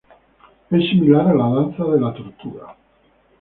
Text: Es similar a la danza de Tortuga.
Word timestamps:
Es 0.71 0.81
similar 0.89 1.27
a 1.27 1.35
la 1.35 1.47
danza 1.57 1.83
de 1.83 1.99
Tortuga. 1.99 2.75